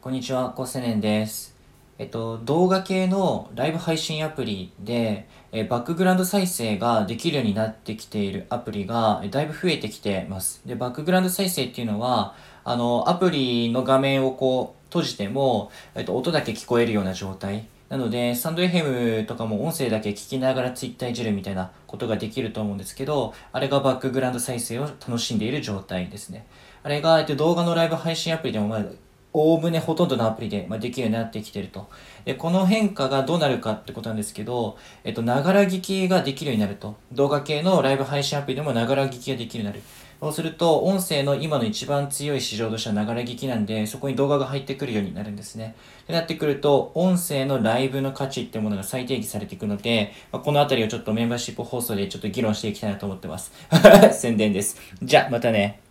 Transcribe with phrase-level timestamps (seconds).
[0.00, 1.56] こんにちは、高青年です。
[1.98, 10.62] えっと、動画系のライブ配信アプリで、えバックグラウンド再生ができるようになってきているアプリがだいぶ増えてきてます。
[10.64, 17.66] で、バックグラウンド再生っていうのは、あの、アプリの画面をこう閉じても、えっと、音だけ聞こえるような状態。
[17.88, 26.46] なので、スタンド FM とかも音声だけ聞きながら Twitter いじるみたいなことができると思うんですけど、あれがバックグラウンド再生を楽しんでいる状態ですね。
[26.84, 28.84] あれが、えっと、動画のライブ配信アプリでもまあ
[29.32, 31.88] おおむねほとんどのアプリで、ま、できるようになってきてると。
[32.24, 36.96] で、この変化がどうなるかってことなんですけど、えっと、ながら聞きができるようになると。
[37.12, 40.08] 動画系のライブ配信アプリでもながら聞きができるようになる。
[40.20, 45.76] そうすると、音声の今の一番強い市場としてはながら聞きなんで、そこに動画が入ってくるようになるんですね。
[46.08, 53.52] でなってくると、音声のライブの価値ってものが再定義されていくので、まあ、このあたりをちょっとメンバーシップ放送でちょっと議論していきたいなと思ってます。
[54.12, 54.80] 宣伝です。
[55.00, 55.87] じゃ、またね。